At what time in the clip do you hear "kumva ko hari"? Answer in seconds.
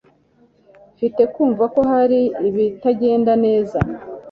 1.33-2.21